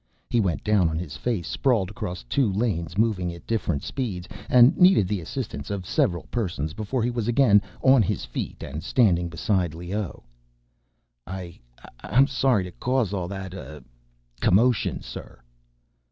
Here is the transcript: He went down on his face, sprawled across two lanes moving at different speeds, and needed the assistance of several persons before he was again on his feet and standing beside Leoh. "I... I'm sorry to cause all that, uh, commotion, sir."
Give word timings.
He 0.31 0.39
went 0.39 0.63
down 0.63 0.89
on 0.89 0.97
his 0.97 1.15
face, 1.15 1.47
sprawled 1.47 1.91
across 1.91 2.23
two 2.23 2.51
lanes 2.51 2.97
moving 2.97 3.31
at 3.35 3.45
different 3.45 3.83
speeds, 3.83 4.27
and 4.49 4.75
needed 4.75 5.07
the 5.07 5.21
assistance 5.21 5.69
of 5.69 5.85
several 5.85 6.23
persons 6.31 6.73
before 6.73 7.03
he 7.03 7.11
was 7.11 7.27
again 7.27 7.61
on 7.83 8.01
his 8.01 8.25
feet 8.25 8.63
and 8.63 8.81
standing 8.83 9.29
beside 9.29 9.75
Leoh. 9.75 10.23
"I... 11.27 11.59
I'm 11.99 12.25
sorry 12.25 12.63
to 12.63 12.71
cause 12.71 13.13
all 13.13 13.27
that, 13.27 13.53
uh, 13.53 13.81
commotion, 14.39 15.01
sir." 15.03 15.39